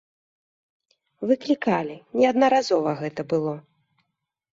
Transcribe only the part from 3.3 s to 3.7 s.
было.